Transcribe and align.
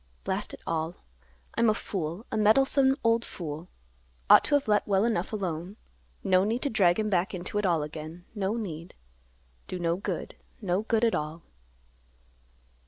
"Blast 0.23 0.51
it 0.55 0.61
all, 0.65 0.95
I'm 1.53 1.69
a 1.69 1.75
fool, 1.75 2.25
a 2.31 2.35
meddlesome, 2.35 2.95
old 3.03 3.23
fool. 3.23 3.67
Ought 4.31 4.43
to 4.45 4.55
have 4.55 4.67
let 4.67 4.87
well 4.87 5.05
enough 5.05 5.31
alone. 5.31 5.77
No 6.23 6.43
need 6.43 6.63
to 6.63 6.71
drag 6.71 6.97
him 6.97 7.07
back 7.07 7.35
into 7.35 7.59
it 7.59 7.67
all 7.67 7.83
again; 7.83 8.25
no 8.33 8.55
need. 8.57 8.95
Do 9.67 9.77
no 9.77 9.97
good; 9.97 10.35
no 10.59 10.81
good 10.81 11.05
at 11.05 11.13
all." 11.13 11.43